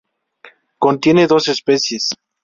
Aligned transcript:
Contiene 0.79 1.27
dos 1.27 1.47
especies 1.47 2.09